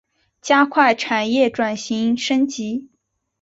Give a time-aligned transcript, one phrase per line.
[0.41, 2.89] 加快产业转型升级